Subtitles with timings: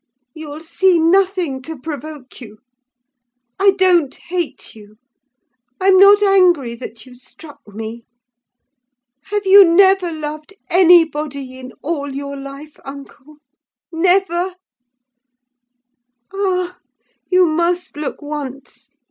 [0.33, 2.57] you'll see nothing to provoke you.
[3.59, 4.95] I don't hate you.
[5.79, 8.05] I'm not angry that you struck me.
[9.25, 13.35] Have you never loved anybody in all your life, uncle?
[13.91, 14.55] never?
[16.33, 16.79] Ah!
[17.29, 18.89] you must look once.